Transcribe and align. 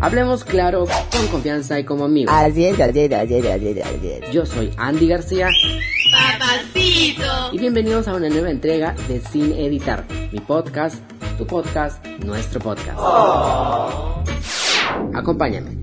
Hablemos 0.00 0.44
claro, 0.44 0.86
con 1.12 1.26
confianza 1.28 1.78
y 1.78 1.84
como 1.84 2.06
amigos. 2.06 2.34
Así 2.34 2.64
es, 2.64 2.80
así 2.80 3.00
es, 3.00 3.12
así 3.12 3.34
es, 3.34 3.46
así 3.46 3.68
es, 3.68 3.84
así 3.86 4.08
es. 4.22 4.30
Yo 4.32 4.46
soy 4.46 4.70
Andy 4.78 5.08
García 5.08 5.48
Papacito. 6.12 7.52
y 7.52 7.58
bienvenidos 7.58 8.08
a 8.08 8.14
una 8.14 8.30
nueva 8.30 8.50
entrega 8.50 8.94
de 9.08 9.20
Sin 9.20 9.52
Editar, 9.52 10.06
mi 10.32 10.40
podcast, 10.40 10.96
tu 11.36 11.46
podcast, 11.46 12.04
nuestro 12.24 12.60
podcast. 12.60 12.98
Acompáñame. 15.14 15.79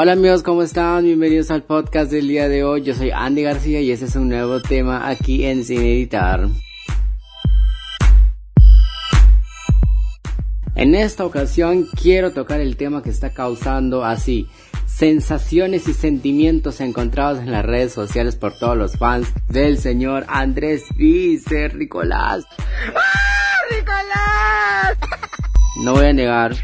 Hola 0.00 0.12
amigos, 0.12 0.44
¿cómo 0.44 0.62
están? 0.62 1.02
Bienvenidos 1.02 1.50
al 1.50 1.64
podcast 1.64 2.12
del 2.12 2.28
día 2.28 2.48
de 2.48 2.62
hoy. 2.62 2.84
Yo 2.84 2.94
soy 2.94 3.10
Andy 3.10 3.42
García 3.42 3.80
y 3.80 3.90
este 3.90 4.04
es 4.04 4.14
un 4.14 4.28
nuevo 4.28 4.62
tema 4.62 5.08
aquí 5.08 5.44
en 5.44 5.64
Sin 5.64 5.80
Editar. 5.80 6.46
En 10.76 10.94
esta 10.94 11.26
ocasión 11.26 11.88
quiero 12.00 12.30
tocar 12.30 12.60
el 12.60 12.76
tema 12.76 13.02
que 13.02 13.10
está 13.10 13.30
causando 13.30 14.04
así 14.04 14.46
sensaciones 14.86 15.88
y 15.88 15.94
sentimientos 15.94 16.80
encontrados 16.80 17.40
en 17.40 17.50
las 17.50 17.64
redes 17.64 17.92
sociales 17.92 18.36
por 18.36 18.56
todos 18.56 18.76
los 18.76 18.96
fans 18.98 19.32
del 19.48 19.78
señor 19.78 20.26
Andrés 20.28 20.84
Vice, 20.96 21.70
Nicolás. 21.70 22.44
¡Ah, 22.94 23.74
Nicolás! 23.76 24.96
No 25.82 25.94
voy 25.94 26.06
a 26.06 26.12
negar, 26.12 26.54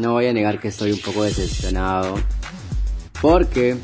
no 0.00 0.14
voy 0.14 0.26
a 0.26 0.32
negar 0.32 0.58
que 0.58 0.66
estoy 0.66 0.90
un 0.90 1.00
poco 1.00 1.22
decepcionado 1.22 2.16
porque 3.22 3.76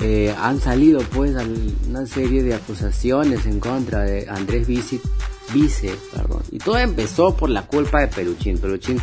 eh, 0.00 0.34
han 0.36 0.60
salido 0.60 1.00
pues 1.14 1.34
una 1.88 2.04
serie 2.04 2.42
de 2.42 2.54
acusaciones 2.54 3.46
en 3.46 3.60
contra 3.60 4.00
de 4.00 4.28
Andrés 4.28 4.66
Vice, 4.66 5.00
Vice, 5.54 5.94
perdón. 6.12 6.42
Y 6.50 6.58
todo 6.58 6.76
empezó 6.78 7.36
por 7.36 7.48
la 7.48 7.62
culpa 7.62 8.00
de 8.00 8.08
Peluchín. 8.08 8.58
Peluchín 8.58 9.00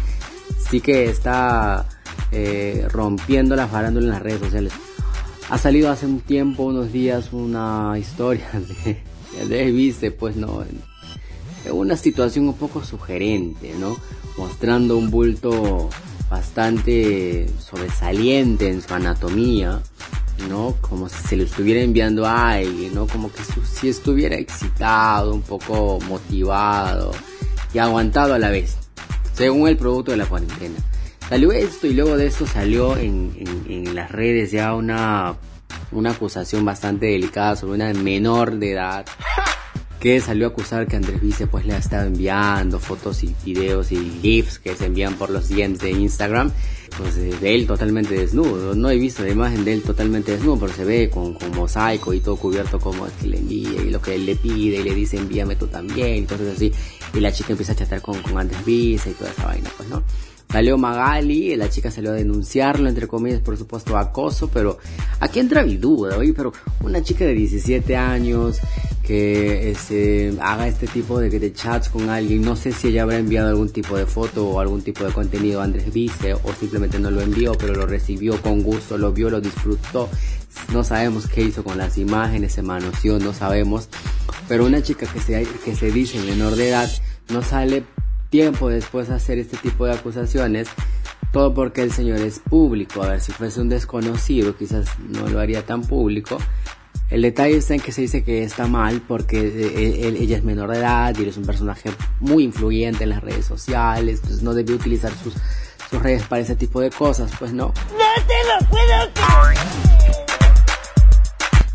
sí 0.69 0.81
que 0.81 1.05
está 1.05 1.87
eh, 2.33 2.85
rompiendo 2.91 3.55
la 3.55 3.69
farándula 3.69 4.07
en 4.07 4.11
las 4.11 4.21
redes 4.21 4.41
sociales. 4.41 4.73
Ha 5.49 5.57
salido 5.57 5.89
hace 5.89 6.05
un 6.05 6.19
tiempo, 6.19 6.63
unos 6.63 6.91
días, 6.91 7.29
una 7.31 7.97
historia 7.97 8.49
de, 8.53 8.93
de 8.93 9.41
Andrés 9.41 9.73
Vice, 9.73 10.11
pues 10.11 10.35
no, 10.35 10.61
en 10.63 10.81
una 11.71 11.95
situación 11.95 12.49
un 12.49 12.55
poco 12.55 12.83
sugerente, 12.83 13.73
¿no? 13.79 13.95
Mostrando 14.37 14.97
un 14.97 15.09
bulto 15.09 15.89
bastante 16.29 17.47
sobresaliente 17.59 18.69
en 18.69 18.81
su 18.81 18.93
anatomía, 18.93 19.81
¿no? 20.49 20.75
Como 20.81 21.09
si 21.09 21.15
se 21.27 21.35
lo 21.35 21.43
estuviera 21.43 21.81
enviando 21.81 22.25
a 22.25 22.51
alguien, 22.51 22.93
¿no? 22.93 23.07
Como 23.07 23.31
que 23.31 23.41
si 23.43 23.89
estuviera 23.89 24.35
excitado, 24.35 25.33
un 25.33 25.41
poco 25.41 25.99
motivado 26.07 27.11
y 27.73 27.79
aguantado 27.79 28.33
a 28.33 28.39
la 28.39 28.49
vez, 28.49 28.77
según 29.33 29.67
el 29.67 29.77
producto 29.77 30.11
de 30.11 30.17
la 30.17 30.25
cuarentena. 30.25 30.75
Salió 31.27 31.51
esto 31.51 31.85
y 31.87 31.93
luego 31.93 32.17
de 32.17 32.27
esto 32.27 32.47
salió 32.47 32.97
en, 32.97 33.33
en- 33.37 33.65
en 33.87 33.95
las 33.95 34.11
redes 34.11 34.51
ya 34.51 34.73
una, 34.73 35.35
una 35.91 36.11
acusación 36.11 36.65
bastante 36.65 37.05
delicada 37.07 37.55
sobre 37.55 37.73
una 37.75 37.93
menor 37.93 38.57
de 38.57 38.71
edad 38.71 39.05
que 39.99 40.21
salió 40.21 40.47
a 40.47 40.49
acusar 40.49 40.87
que 40.87 40.95
Andrés 40.95 41.21
Vice 41.21 41.47
pues 41.47 41.65
le 41.65 41.73
ha 41.73 41.77
estado 41.77 42.07
enviando 42.07 42.79
fotos 42.79 43.23
y 43.23 43.35
videos 43.43 43.91
y 43.91 44.19
GIFs 44.21 44.59
que 44.59 44.75
se 44.75 44.85
envían 44.85 45.15
por 45.15 45.29
los 45.29 45.49
DMs 45.49 45.79
de 45.79 45.91
Instagram 45.91 46.51
pues 46.97 47.15
de, 47.15 47.55
él 47.55 47.67
totalmente 47.67 48.15
desnudo. 48.15 48.75
No 48.75 48.89
he 48.89 48.97
visto 48.97 49.23
la 49.23 49.29
imagen 49.29 49.65
de 49.65 49.73
él 49.73 49.83
totalmente 49.83 50.31
desnudo 50.31 50.61
pero 50.61 50.73
se 50.73 50.85
ve 50.85 51.09
con, 51.09 51.33
con 51.33 51.51
mosaico 51.51 52.13
y 52.13 52.21
todo 52.21 52.37
cubierto 52.37 52.79
como 52.79 53.07
es 53.07 53.13
que 53.13 53.27
le 53.27 53.37
envía 53.37 53.81
y 53.81 53.89
lo 53.89 54.01
que 54.01 54.15
él 54.15 54.25
le 54.25 54.35
pide 54.35 54.77
y 54.77 54.83
le 54.83 54.95
dice 54.95 55.17
envíame 55.17 55.55
tú 55.55 55.67
también 55.67 56.23
y 56.23 56.25
cosas 56.25 56.47
así. 56.55 56.71
Y 57.13 57.19
la 57.19 57.31
chica 57.31 57.51
empieza 57.51 57.73
a 57.73 57.75
chatear 57.75 58.01
con, 58.01 58.21
con 58.21 58.37
Andrés 58.37 58.63
Vice 58.65 59.11
y 59.11 59.13
toda 59.13 59.31
esa 59.31 59.45
vaina 59.45 59.69
pues 59.75 59.89
no 59.89 60.03
Salió 60.51 60.79
Magali, 60.79 61.55
la 61.55 61.69
chica 61.69 61.91
salió 61.91 62.09
a 62.09 62.15
denunciarlo, 62.15 62.89
entre 62.89 63.05
comillas, 63.07 63.39
por 63.39 63.55
supuesto, 63.55 63.95
acoso, 63.95 64.49
pero 64.51 64.79
aquí 65.19 65.39
entra 65.39 65.61
mi 65.61 65.77
duda, 65.77 66.17
oye, 66.17 66.33
pero 66.33 66.51
una 66.81 67.03
chica 67.03 67.23
de 67.23 67.35
17 67.35 67.95
años 67.95 68.59
que 69.03 69.69
este, 69.69 70.33
haga 70.41 70.67
este 70.67 70.87
tipo 70.87 71.19
de, 71.19 71.29
de 71.29 71.53
chats 71.53 71.89
con 71.89 72.09
alguien, 72.09 72.41
no 72.41 72.55
sé 72.55 72.71
si 72.71 72.87
ella 72.87 73.03
habrá 73.03 73.19
enviado 73.19 73.49
algún 73.49 73.69
tipo 73.69 73.95
de 73.95 74.07
foto 74.07 74.47
o 74.47 74.59
algún 74.59 74.81
tipo 74.81 75.03
de 75.03 75.11
contenido 75.11 75.61
a 75.61 75.65
Andrés 75.65 75.93
Vice 75.93 76.33
o 76.33 76.53
simplemente 76.59 76.97
no 76.97 77.11
lo 77.11 77.21
envió, 77.21 77.53
pero 77.53 77.75
lo 77.75 77.85
recibió 77.85 78.41
con 78.41 78.63
gusto, 78.63 78.97
lo 78.97 79.11
vio, 79.11 79.29
lo 79.29 79.41
disfrutó. 79.41 80.09
No 80.73 80.83
sabemos 80.83 81.27
qué 81.27 81.41
hizo 81.41 81.63
con 81.63 81.77
las 81.77 81.99
imágenes, 81.99 82.53
se 82.53 82.63
manoseó, 82.63 83.19
no 83.19 83.33
sabemos. 83.33 83.87
Pero 84.47 84.65
una 84.65 84.81
chica 84.81 85.05
que 85.05 85.19
se, 85.19 85.47
que 85.63 85.75
se 85.75 85.91
dice 85.91 86.19
menor 86.19 86.55
de 86.55 86.69
edad 86.69 86.89
no 87.29 87.43
sale 87.43 87.83
tiempo 88.29 88.69
después 88.69 89.09
hacer 89.09 89.37
este 89.39 89.57
tipo 89.57 89.85
de 89.85 89.93
acusaciones, 89.93 90.67
todo 91.31 91.53
porque 91.53 91.81
el 91.81 91.91
señor 91.91 92.19
es 92.19 92.39
público. 92.39 93.03
A 93.03 93.09
ver, 93.09 93.21
si 93.21 93.31
fuese 93.31 93.61
un 93.61 93.69
desconocido, 93.69 94.55
quizás 94.57 94.87
no 95.09 95.27
lo 95.29 95.39
haría 95.39 95.65
tan 95.65 95.81
público. 95.81 96.37
El 97.09 97.23
detalle 97.23 97.57
está 97.57 97.73
en 97.73 97.79
que 97.81 97.91
se 97.91 98.01
dice 98.01 98.23
que 98.23 98.43
está 98.43 98.67
mal 98.67 99.01
porque 99.07 99.39
eh, 99.39 100.07
él- 100.07 100.17
ella 100.17 100.37
es 100.37 100.43
menor 100.43 100.69
de 100.71 100.77
edad 100.77 101.15
y 101.17 101.23
él 101.23 101.29
es 101.29 101.37
un 101.37 101.45
personaje 101.45 101.89
muy 102.19 102.43
influyente 102.43 103.03
en 103.03 103.09
las 103.09 103.21
redes 103.21 103.45
sociales, 103.45 104.19
entonces 104.21 104.43
no 104.43 104.53
debe 104.53 104.73
utilizar 104.73 105.11
sus, 105.23 105.33
sus 105.89 106.01
redes 106.03 106.23
para 106.23 106.43
ese 106.43 106.55
tipo 106.55 106.81
de 106.81 106.91
cosas, 106.91 107.31
pues 107.39 107.51
no. 107.51 107.73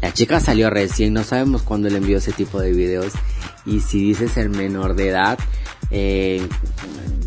La 0.00 0.12
chica 0.12 0.38
salió 0.38 0.70
recién, 0.70 1.14
no 1.14 1.24
sabemos 1.24 1.62
cuándo 1.62 1.88
le 1.88 1.96
envió 1.96 2.18
ese 2.18 2.32
tipo 2.32 2.60
de 2.60 2.70
videos. 2.72 3.12
Y 3.66 3.80
si 3.80 4.00
dice 4.04 4.28
ser 4.28 4.50
menor 4.50 4.94
de 4.94 5.08
edad, 5.08 5.38
eh, 5.90 6.46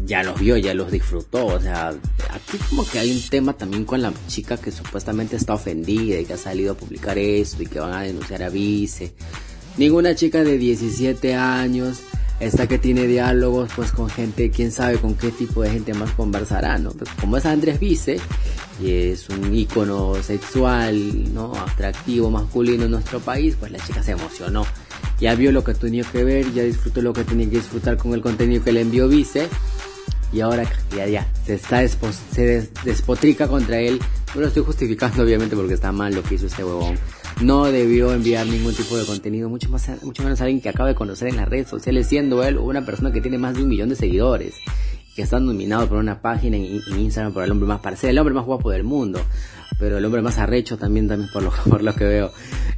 ya 0.05 0.23
los 0.23 0.39
vio, 0.39 0.57
ya 0.57 0.73
los 0.73 0.91
disfrutó. 0.91 1.45
O 1.45 1.61
sea, 1.61 1.89
aquí 1.89 2.57
como 2.69 2.85
que 2.85 2.99
hay 2.99 3.11
un 3.11 3.21
tema 3.29 3.53
también 3.53 3.85
con 3.85 4.01
la 4.01 4.13
chica 4.27 4.57
que 4.57 4.71
supuestamente 4.71 5.35
está 5.35 5.53
ofendida 5.53 6.19
y 6.19 6.25
que 6.25 6.33
ha 6.33 6.37
salido 6.37 6.73
a 6.73 6.77
publicar 6.77 7.17
esto 7.17 7.63
y 7.63 7.67
que 7.67 7.79
van 7.79 7.93
a 7.93 8.01
denunciar 8.01 8.43
a 8.43 8.49
Vice. 8.49 9.13
Ninguna 9.77 10.15
chica 10.15 10.43
de 10.43 10.57
17 10.57 11.35
años 11.35 11.99
esta 12.39 12.67
que 12.67 12.77
tiene 12.77 13.07
diálogos 13.07 13.71
pues 13.75 13.91
con 13.91 14.09
gente, 14.09 14.51
quién 14.51 14.71
sabe 14.71 14.97
con 14.99 15.15
qué 15.15 15.31
tipo 15.31 15.63
de 15.63 15.71
gente 15.71 15.93
más 15.93 16.11
conversará, 16.11 16.77
¿no? 16.77 16.91
Pues, 16.91 17.09
como 17.19 17.37
es 17.37 17.45
Andrés 17.45 17.79
Vice, 17.79 18.19
y 18.79 18.91
es 18.91 19.27
un 19.29 19.53
ícono 19.55 20.15
sexual, 20.21 21.33
¿no? 21.33 21.53
Atractivo, 21.55 22.29
masculino 22.29 22.85
en 22.85 22.91
nuestro 22.91 23.19
país, 23.19 23.55
pues 23.59 23.71
la 23.71 23.79
chica 23.79 24.03
se 24.03 24.11
emocionó. 24.11 24.65
Ya 25.19 25.35
vio 25.35 25.51
lo 25.51 25.63
que 25.63 25.73
tenía 25.73 26.03
que 26.03 26.23
ver, 26.23 26.53
ya 26.53 26.63
disfrutó 26.63 27.01
lo 27.01 27.13
que 27.13 27.23
tenía 27.23 27.49
que 27.49 27.57
disfrutar 27.57 27.97
con 27.97 28.13
el 28.13 28.21
contenido 28.21 28.63
que 28.63 28.71
le 28.71 28.81
envió 28.81 29.07
Vice. 29.07 29.47
Y 30.31 30.41
ahora 30.41 30.63
ya, 30.95 31.07
ya, 31.07 31.27
se 31.45 31.53
está 31.55 31.87
se 31.87 32.45
des- 32.45 32.69
despotrica 32.83 33.47
contra 33.47 33.79
él. 33.79 33.99
No 34.35 34.41
lo 34.41 34.47
estoy 34.47 34.63
justificando 34.63 35.23
obviamente 35.23 35.55
porque 35.55 35.73
está 35.73 35.91
mal 35.91 36.13
lo 36.13 36.21
que 36.21 36.35
hizo 36.35 36.47
este 36.47 36.63
huevón. 36.63 36.97
No 37.41 37.65
debió 37.65 38.13
enviar 38.13 38.45
ningún 38.45 38.73
tipo 38.73 38.97
de 38.97 39.05
contenido, 39.05 39.47
mucho 39.47 39.69
más, 39.69 39.89
mucho 40.03 40.23
menos 40.23 40.41
a 40.41 40.43
alguien 40.43 40.59
que 40.61 40.69
acaba 40.69 40.89
de 40.89 40.95
conocer 40.95 41.29
en 41.29 41.37
las 41.37 41.47
redes 41.47 41.67
sociales, 41.69 42.07
siendo 42.07 42.43
él 42.43 42.57
una 42.57 42.85
persona 42.85 43.11
que 43.11 43.21
tiene 43.21 43.37
más 43.37 43.55
de 43.55 43.63
un 43.63 43.69
millón 43.69 43.89
de 43.89 43.95
seguidores, 43.95 44.55
que 45.15 45.21
está 45.21 45.39
nominado 45.39 45.87
por 45.87 45.97
una 45.99 46.19
página 46.21 46.57
en, 46.57 46.81
Instagram 46.99 47.33
por 47.33 47.43
el 47.43 47.51
hombre 47.51 47.67
más 47.67 47.79
parecido, 47.79 48.09
el 48.09 48.17
hombre 48.19 48.33
más 48.33 48.45
guapo 48.45 48.71
del 48.71 48.83
mundo, 48.83 49.21
pero 49.79 49.97
el 49.97 50.05
hombre 50.05 50.21
más 50.21 50.37
arrecho 50.37 50.77
también, 50.77 51.07
también 51.07 51.29
por 51.31 51.43
lo, 51.43 51.51
por 51.69 51.83
lo 51.83 51.93
que 51.95 52.05
veo. 52.05 52.31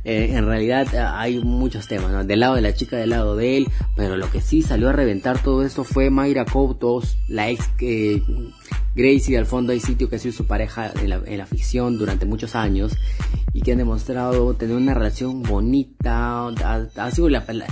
Eh, 0.04 0.30
en 0.34 0.46
realidad 0.46 0.88
eh, 0.94 1.00
hay 1.00 1.40
muchos 1.40 1.88
temas, 1.88 2.12
¿no? 2.12 2.24
Del 2.24 2.40
lado 2.40 2.56
de 2.56 2.62
la 2.62 2.74
chica, 2.74 2.98
del 2.98 3.10
lado 3.12 3.36
de 3.36 3.58
él, 3.58 3.68
pero 3.96 4.18
lo 4.18 4.30
que 4.32 4.42
sí 4.42 4.62
salió 4.62 4.90
a 4.90 4.94
reventar 4.94 5.42
todo 5.44 5.64
esto 5.64 5.84
fue 5.84 6.10
Mayra 6.10 6.46
Coutos, 6.46 7.18
la 7.28 7.50
ex 7.50 7.70
eh, 7.82 8.22
Gracie 8.96 9.38
al 9.38 9.46
fondo 9.46 9.72
hay 9.72 9.80
sitio 9.80 10.10
que 10.10 10.16
ha 10.16 10.20
sido 10.20 10.34
su 10.34 10.46
pareja 10.46 10.92
en 11.02 11.10
la, 11.10 11.22
en 11.26 11.38
la 11.38 11.46
ficción 11.46 11.98
durante 11.98 12.26
muchos 12.26 12.56
años 12.56 12.94
y 13.54 13.62
que 13.62 13.72
han 13.74 13.78
demostrado 13.78 14.54
tener 14.56 14.76
una 14.76 14.94
relación 14.94 15.44
bonita, 15.44 16.48
ha, 16.48 16.88
ha 16.98 17.12
sido 17.12 17.30
la, 17.30 17.46
la, 17.50 17.66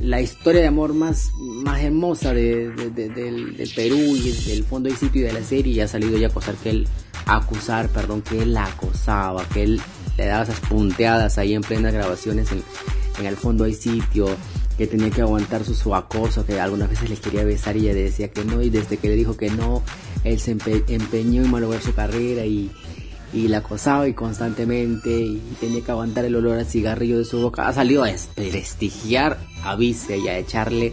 la 0.00 0.20
historia 0.20 0.60
de 0.62 0.68
amor 0.68 0.94
más, 0.94 1.30
más 1.64 1.82
hermosa 1.82 2.32
de, 2.32 2.70
de- 2.70 2.90
de- 2.90 3.08
del, 3.08 3.56
del 3.56 3.70
Perú 3.74 3.96
y 4.16 4.30
del 4.48 4.64
fondo 4.64 4.88
hay 4.88 4.94
sitio 4.96 5.20
y 5.22 5.24
de 5.24 5.32
la 5.32 5.42
serie 5.42 5.72
y 5.74 5.80
ha 5.80 5.88
salido 5.88 6.16
ya 6.16 6.28
a 6.28 6.30
acusar 6.30 6.54
que 6.54 6.70
él, 6.70 6.88
a 7.11 7.11
acusar, 7.26 7.88
perdón, 7.88 8.22
que 8.22 8.42
él 8.42 8.54
la 8.54 8.66
acosaba, 8.66 9.44
que 9.44 9.62
él 9.62 9.80
le 10.16 10.26
daba 10.26 10.44
esas 10.44 10.60
punteadas 10.60 11.38
ahí 11.38 11.54
en 11.54 11.62
plenas 11.62 11.92
grabaciones 11.92 12.48
en, 12.52 12.62
el 13.24 13.36
fondo 13.36 13.64
hay 13.64 13.74
sitio, 13.74 14.26
que 14.76 14.86
tenía 14.86 15.10
que 15.10 15.20
aguantar 15.20 15.64
su, 15.64 15.94
acoso, 15.94 16.44
que 16.44 16.60
algunas 16.60 16.88
veces 16.88 17.10
le 17.10 17.16
quería 17.16 17.44
besar 17.44 17.76
y 17.76 17.88
ella 17.88 17.94
decía 17.94 18.28
que 18.30 18.44
no, 18.44 18.62
y 18.62 18.70
desde 18.70 18.96
que 18.96 19.08
le 19.08 19.16
dijo 19.16 19.36
que 19.36 19.50
no, 19.50 19.82
él 20.24 20.40
se 20.40 20.56
empe- 20.56 20.84
empeñó 20.88 21.42
en 21.42 21.50
malograr 21.50 21.82
su 21.82 21.94
carrera 21.94 22.44
y, 22.44 22.70
la 23.32 23.58
acosaba 23.58 24.08
y 24.08 24.12
constantemente 24.14 25.10
y 25.10 25.40
tenía 25.60 25.82
que 25.82 25.90
aguantar 25.90 26.24
el 26.24 26.36
olor 26.36 26.58
a 26.58 26.64
cigarrillo 26.64 27.18
de 27.18 27.24
su 27.24 27.40
boca. 27.40 27.66
Ha 27.66 27.72
salido 27.72 28.04
a 28.04 28.08
desprestigiar 28.08 29.38
a 29.64 29.74
Vice 29.76 30.18
y 30.18 30.28
a 30.28 30.38
echarle 30.38 30.92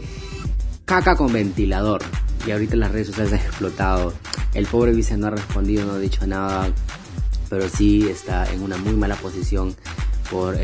caca 0.86 1.16
con 1.16 1.34
ventilador. 1.34 2.02
Y 2.48 2.52
ahorita 2.52 2.76
las 2.78 2.92
redes 2.92 3.08
sociales 3.08 3.34
han 3.34 3.40
explotado. 3.46 4.14
El 4.54 4.66
pobre 4.66 4.94
Vice 4.94 5.18
no 5.18 5.28
ha 5.28 5.32
respondido, 5.32 5.86
no 5.86 5.94
ha 5.94 6.00
dicho 6.00 6.26
nada, 6.26 6.70
pero 7.50 7.70
sí 7.70 8.08
está 8.10 8.52
en 8.52 8.62
una 8.64 8.78
muy 8.78 8.94
mala 8.94 9.16
posición 9.16 9.76
por 10.30 10.56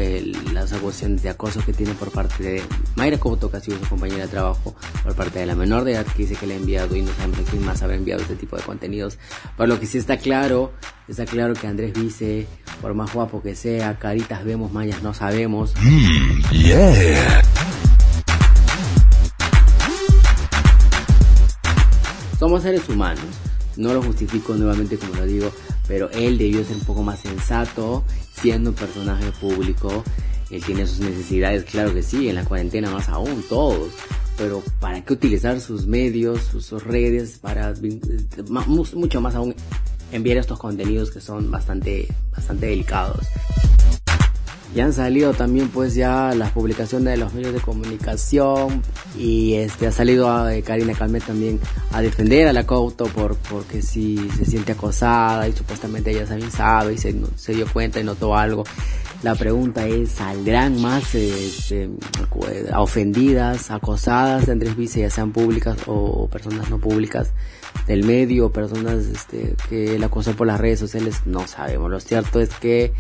las 0.53 0.73
acusaciones 0.73 1.23
de 1.23 1.29
acoso 1.29 1.59
que 1.65 1.73
tiene 1.73 1.93
por 1.95 2.11
parte 2.11 2.43
de 2.43 2.61
Mayra 2.95 3.17
Couto, 3.17 3.49
sido 3.59 3.79
su 3.79 3.89
compañera 3.89 4.23
de 4.23 4.27
trabajo, 4.27 4.75
por 5.03 5.15
parte 5.15 5.39
de 5.39 5.47
la 5.47 5.55
menor 5.55 5.83
de 5.83 5.93
edad 5.93 6.05
que 6.05 6.23
dice 6.23 6.35
que 6.35 6.45
le 6.45 6.53
ha 6.53 6.57
enviado 6.57 6.95
y 6.95 7.01
no 7.01 7.11
sabemos 7.15 7.39
quién 7.49 7.65
más 7.65 7.81
habrá 7.81 7.95
enviado 7.95 8.21
este 8.21 8.35
tipo 8.35 8.55
de 8.57 8.63
contenidos. 8.63 9.17
Por 9.57 9.67
lo 9.67 9.79
que 9.79 9.87
sí 9.87 9.97
está 9.97 10.17
claro, 10.17 10.71
está 11.07 11.25
claro 11.25 11.53
que 11.55 11.65
Andrés 11.65 11.93
Vice, 11.93 12.47
por 12.81 12.93
más 12.93 13.11
guapo 13.13 13.41
que 13.41 13.55
sea, 13.55 13.97
caritas 13.97 14.45
vemos, 14.45 14.71
mayas 14.71 15.01
no 15.01 15.13
sabemos. 15.15 15.73
Mm, 15.81 16.41
Somos 22.37 22.61
seres 22.63 22.87
humanos, 22.89 23.23
no 23.77 23.94
lo 23.94 24.01
justifico 24.01 24.56
nuevamente 24.56 24.98
como 24.98 25.16
lo 25.16 25.25
digo, 25.25 25.51
pero 25.88 26.10
él 26.12 26.38
debió 26.38 26.63
ser 26.63 26.75
un 26.77 26.83
poco 26.86 27.04
más 27.04 27.19
sensato, 27.19 28.04
siendo 28.33 28.72
un 28.72 28.75
personaje 28.75 29.31
público. 29.39 30.04
Él 30.50 30.63
tiene 30.63 30.86
sus 30.86 31.00
necesidades, 31.00 31.63
claro 31.63 31.94
que 31.94 32.04
sí, 32.04 32.30
en 32.30 32.36
la 32.36 32.45
cuarentena 32.45 32.92
más 32.92 33.10
aún, 33.10 33.44
todos. 33.50 33.92
Pero 34.38 34.62
¿para 34.80 35.04
qué 35.04 35.13
utilizar 35.13 35.60
sus 35.62 35.88
medios, 35.88 36.42
sus, 36.44 36.83
redes, 36.83 37.39
para 37.39 37.74
mucho 38.68 39.22
más 39.22 39.36
aún 39.36 39.56
enviar 40.12 40.38
estos 40.38 40.60
contenidos 40.60 41.10
que 41.12 41.21
son 41.21 41.50
bastante, 41.50 42.07
bastante 42.31 42.68
delicados? 42.68 43.25
Ya 44.73 44.85
han 44.85 44.94
salido 44.94 45.33
también 45.33 45.69
pues 45.69 45.95
ya 45.95 46.33
las 46.35 46.51
publicaciones 46.51 47.13
de 47.13 47.17
los 47.17 47.33
medios 47.33 47.53
de 47.53 47.62
comunicación 47.62 48.81
y 49.17 49.53
este 49.53 49.88
ha 49.88 49.91
salido 49.91 50.29
a, 50.29 50.53
eh, 50.53 50.63
Karina 50.63 50.94
Calmet 50.94 51.23
también 51.23 51.59
a 51.91 52.01
defender 52.01 52.47
a 52.47 52.53
la 52.53 52.65
Couto 52.65 53.06
por 53.06 53.38
porque 53.38 53.81
si 53.81 54.17
se 54.38 54.45
siente 54.45 54.73
acosada 54.73 55.47
y 55.47 55.53
supuestamente 55.53 56.12
ella 56.12 56.25
también 56.25 56.51
sabe 56.51 56.95
y 56.95 56.97
se, 56.97 57.15
se 57.35 57.53
dio 57.53 57.67
cuenta 57.71 58.00
y 58.00 58.03
notó 58.03 58.35
algo. 58.35 58.65
La 59.25 59.33
pregunta 59.33 59.88
es, 59.88 60.12
¿saldrán 60.12 60.80
más 60.80 61.16
este, 61.16 61.89
ofendidas, 62.75 63.72
acosadas 63.72 64.45
de 64.45 64.51
Andrés 64.51 64.77
Vice, 64.77 65.00
ya 65.00 65.10
sean 65.10 65.31
públicas 65.31 65.80
o 65.88 66.27
personas 66.27 66.69
no 66.69 66.77
públicas 66.77 67.31
del 67.88 68.04
medio, 68.04 68.51
personas 68.51 69.06
este, 69.06 69.56
que 69.68 69.95
él 69.95 70.04
acosó 70.04 70.36
por 70.36 70.45
las 70.45 70.62
redes 70.62 70.77
sociales? 70.77 71.24
No 71.25 71.48
sabemos. 71.48 71.89
Lo 71.89 72.00
cierto 72.00 72.39
es 72.39 72.50
que 72.50 72.94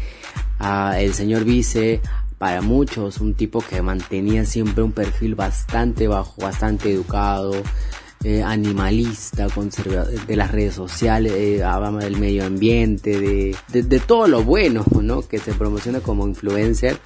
el 0.97 1.13
señor 1.13 1.43
Vice, 1.43 2.01
para 2.39 2.63
muchos, 2.63 3.19
un 3.19 3.35
tipo 3.35 3.61
que 3.61 3.83
mantenía 3.83 4.45
siempre 4.45 4.83
un 4.83 4.93
perfil 4.93 5.35
bastante 5.35 6.07
bajo, 6.07 6.41
bastante 6.41 6.91
educado, 6.91 7.51
eh, 8.27 8.41
animalista, 8.41 9.47
de 10.25 10.35
las 10.35 10.51
redes 10.51 10.73
sociales, 10.73 11.31
eh, 11.35 11.63
del 11.99 12.17
medio 12.17 12.43
ambiente, 12.43 13.19
de, 13.19 13.55
de, 13.67 13.99
todo 13.99 14.27
lo 14.27 14.43
bueno, 14.43 14.83
¿no? 14.99 15.21
Que 15.21 15.37
se 15.37 15.53
promociona 15.53 15.99
como 15.99 16.25
influencer. 16.25 16.97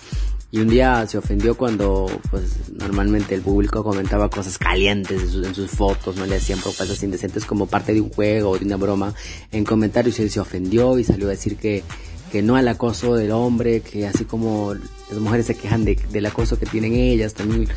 Y 0.50 0.60
un 0.60 0.69
día 0.69 1.06
se 1.07 1.18
ofendió 1.18 1.57
cuando, 1.57 2.10
pues, 2.31 2.71
normalmente 2.71 3.36
el 3.36 3.42
público 3.42 3.83
comentaba 3.83 4.30
cosas 4.30 4.57
calientes 4.57 5.21
en 5.21 5.30
sus, 5.30 5.45
en 5.45 5.54
sus 5.54 5.69
fotos, 5.69 6.16
no 6.16 6.25
le 6.25 6.38
hacían 6.38 6.62
propuestas 6.62 7.04
indecentes 7.04 7.44
como 7.44 7.65
parte 7.65 7.94
de 7.94 8.00
un 8.00 8.12
juego 8.12 8.51
o 8.51 8.57
de 8.57 8.63
una 8.63 8.77
broma. 8.77 9.13
En 9.51 9.65
comentarios 9.65 10.18
él 10.22 10.30
se 10.30 10.39
ofendió 10.39 10.98
y 10.98 11.04
salió 11.04 11.27
a 11.27 11.31
decir 11.31 11.57
que 11.57 11.83
que 12.31 12.42
no 12.42 12.56
al 12.56 12.68
acoso 12.68 13.15
del 13.15 13.31
hombre, 13.31 13.81
que 13.81 14.07
así 14.07 14.24
como 14.24 14.74
las 14.74 15.19
mujeres 15.19 15.48
se 15.48 15.56
quejan 15.56 15.83
de, 15.83 15.95
del 16.12 16.25
acoso 16.27 16.60
que 16.60 16.65
tienen 16.65 16.94
ellas, 16.94 17.33
también 17.33 17.68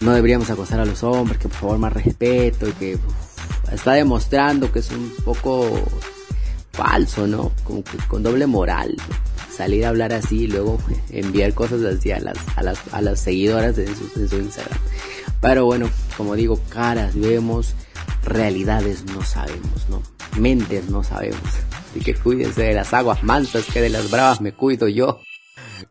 no 0.00 0.12
deberíamos 0.14 0.50
acosar 0.50 0.80
a 0.80 0.84
los 0.84 1.02
hombres, 1.04 1.38
que 1.38 1.48
por 1.48 1.58
favor 1.58 1.78
más 1.78 1.92
respeto 1.92 2.68
y 2.68 2.72
que 2.72 2.98
está 3.72 3.92
demostrando 3.92 4.72
que 4.72 4.80
es 4.80 4.90
un 4.90 5.12
poco 5.24 5.70
falso, 6.72 7.26
¿no? 7.26 7.52
Con 8.08 8.22
doble 8.22 8.46
moral. 8.46 8.96
Salir 9.54 9.84
a 9.84 9.90
hablar 9.90 10.14
así 10.14 10.44
y 10.44 10.46
luego 10.46 10.78
enviar 11.10 11.52
cosas 11.52 11.82
así 11.82 12.12
a 12.12 12.20
las, 12.20 12.38
a 12.56 12.62
las, 12.62 12.80
a 12.92 13.02
las 13.02 13.20
seguidoras 13.20 13.76
de 13.76 13.86
su, 13.94 14.18
de 14.18 14.26
su 14.26 14.36
Instagram. 14.36 14.78
Pero 15.40 15.66
bueno, 15.66 15.90
como 16.16 16.34
digo, 16.34 16.58
caras 16.70 17.14
vemos, 17.14 17.74
realidades 18.24 19.04
no 19.04 19.22
sabemos, 19.22 19.88
¿no? 19.90 20.02
Mentes 20.38 20.88
no 20.88 21.04
sabemos. 21.04 21.40
Así 21.90 22.00
que 22.00 22.14
cuídense 22.14 22.62
de 22.62 22.74
las 22.74 22.94
aguas 22.94 23.22
mansas, 23.22 23.66
que 23.70 23.82
de 23.82 23.90
las 23.90 24.10
bravas 24.10 24.40
me 24.40 24.52
cuido 24.52 24.88
yo. 24.88 25.20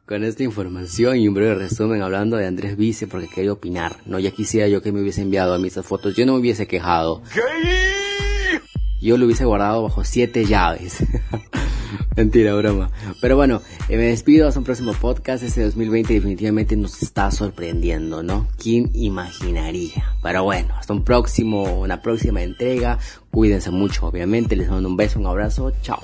Con 0.05 0.23
esta 0.23 0.43
información 0.43 1.17
y 1.17 1.27
un 1.27 1.33
breve 1.33 1.55
resumen 1.55 2.01
hablando 2.01 2.37
de 2.37 2.47
Andrés 2.47 2.77
Vice 2.77 3.07
porque 3.07 3.27
quería 3.27 3.53
opinar. 3.53 3.97
No, 4.05 4.19
ya 4.19 4.31
quisiera 4.31 4.67
yo 4.67 4.81
que 4.81 4.91
me 4.91 5.01
hubiese 5.01 5.21
enviado 5.21 5.53
a 5.53 5.59
mí 5.59 5.67
esas 5.67 5.85
fotos. 5.85 6.15
Yo 6.15 6.25
no 6.25 6.33
me 6.33 6.39
hubiese 6.39 6.67
quejado. 6.67 7.21
Yo 9.01 9.17
lo 9.17 9.25
hubiese 9.25 9.45
guardado 9.45 9.83
bajo 9.83 10.03
siete 10.03 10.45
llaves. 10.45 10.97
Mentira, 12.15 12.53
broma. 12.53 12.91
Pero 13.21 13.37
bueno, 13.37 13.61
eh, 13.87 13.95
me 13.95 14.03
despido 14.03 14.47
hasta 14.47 14.59
un 14.59 14.65
próximo 14.65 14.93
podcast. 14.93 15.43
Este 15.43 15.63
2020 15.63 16.13
definitivamente 16.13 16.75
nos 16.75 17.01
está 17.01 17.31
sorprendiendo, 17.31 18.23
¿no? 18.23 18.47
¿Quién 18.61 18.89
imaginaría? 18.93 20.15
Pero 20.21 20.43
bueno, 20.43 20.75
hasta 20.77 20.91
un 20.91 21.03
próximo, 21.03 21.79
una 21.79 22.01
próxima 22.01 22.41
entrega. 22.41 22.99
Cuídense 23.31 23.71
mucho, 23.71 24.07
obviamente. 24.07 24.55
Les 24.55 24.69
mando 24.69 24.89
un 24.89 24.97
beso, 24.97 25.19
un 25.19 25.27
abrazo. 25.27 25.71
Chao. 25.81 26.01